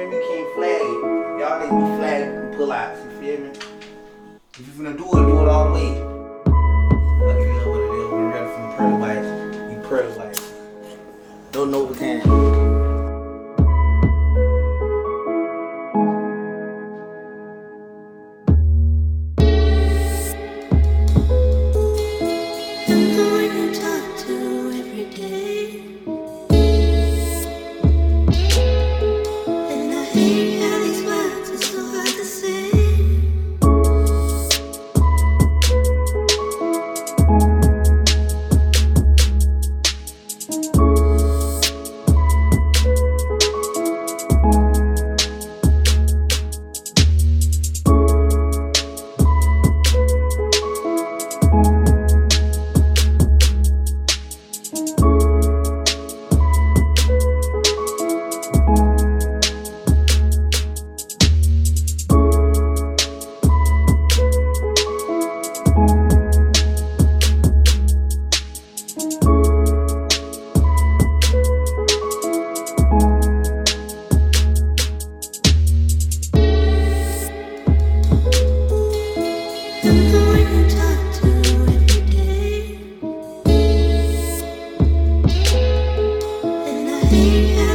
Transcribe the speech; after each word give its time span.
feel 0.00 0.10
me? 0.10 0.26
Can't 0.28 0.54
flag 0.54 0.80
it. 0.82 1.40
Y'all 1.40 1.60
need 1.60 1.90
to 1.90 1.96
flag 1.96 2.22
and 2.22 2.56
pull 2.56 2.72
out, 2.72 2.96
you 2.96 3.10
feel 3.20 3.40
me? 3.40 3.50
If 4.54 4.76
you're 4.76 4.84
gonna 4.84 4.96
do 4.96 5.04
it, 5.04 5.26
do 5.26 5.40
it 5.40 5.48
all 5.48 5.68
the 5.68 5.74
way. 5.74 5.90
Look 7.26 7.36
it 7.36 7.48
is 7.48 7.66
what 7.66 7.80
it 7.80 7.90
is. 7.98 8.10
We're 8.10 8.30
ready 8.30 8.50
from 8.54 8.76
prayer 8.76 8.98
life? 8.98 9.72
You 9.72 9.88
Pearl 9.88 10.10
life. 10.18 10.52
Don't 11.52 11.70
know 11.70 11.84
what 11.84 11.98
kind. 11.98 12.69
Can. 87.10 87.69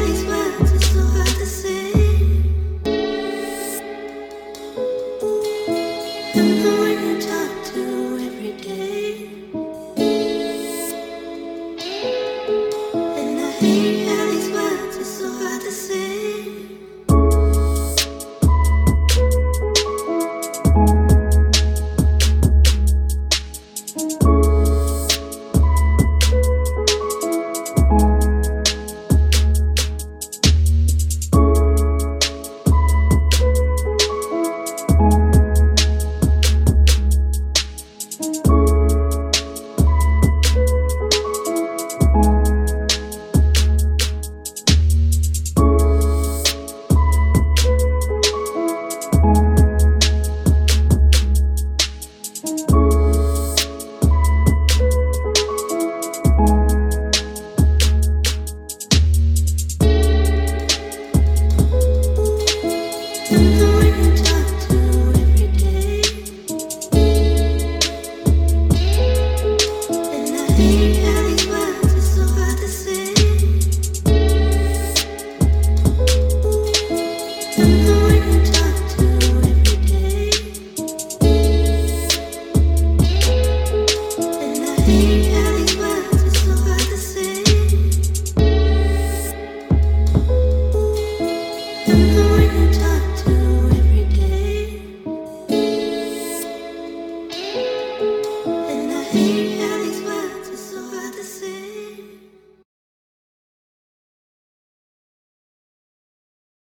Me 84.87 85.34